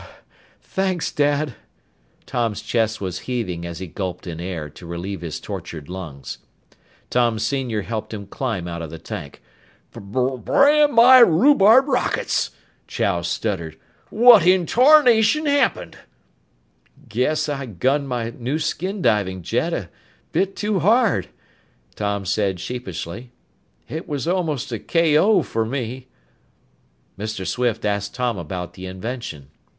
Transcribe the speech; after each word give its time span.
Th 0.01 0.09
thanks, 0.63 1.11
Dad!" 1.11 1.53
Tom's 2.25 2.63
chest 2.63 2.99
was 2.99 3.19
heaving 3.29 3.67
as 3.67 3.77
he 3.77 3.85
gulped 3.85 4.25
in 4.25 4.39
air 4.41 4.67
to 4.67 4.87
relieve 4.87 5.21
his 5.21 5.39
tortured 5.39 5.89
lungs. 5.89 6.39
Tom 7.11 7.37
Sr. 7.37 7.83
helped 7.83 8.11
him 8.11 8.25
climb 8.25 8.67
out 8.67 8.81
of 8.81 8.89
the 8.89 8.97
tank. 8.97 9.43
"B 9.93 9.99
b 9.99 10.37
brand 10.39 10.93
my 10.95 11.19
rhubarb 11.19 11.87
rockets," 11.87 12.49
Chow 12.87 13.21
stuttered. 13.21 13.77
"What 14.09 14.43
in 14.43 14.65
tarnation 14.65 15.45
happened?" 15.45 15.99
"Guess 17.07 17.47
I 17.47 17.67
gunned 17.67 18.09
my 18.09 18.31
new 18.31 18.57
skin 18.57 19.03
diving 19.03 19.43
jet 19.43 19.71
a 19.71 19.91
bit 20.31 20.55
too 20.55 20.79
hard," 20.79 21.27
Tom 21.93 22.25
said 22.25 22.59
sheepishly. 22.59 23.29
"It 23.87 24.07
was 24.07 24.27
almost 24.27 24.71
a 24.71 24.79
K.O. 24.79 25.43
for 25.43 25.63
me!" 25.63 26.07
Mr. 27.19 27.45
Swift 27.45 27.85
asked 27.85 28.15
Tom 28.15 28.39
about 28.39 28.73
the 28.73 28.87
invention. 28.87 29.51